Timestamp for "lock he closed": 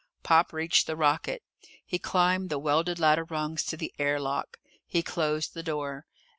4.19-5.53